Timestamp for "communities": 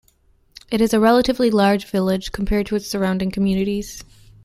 3.29-4.03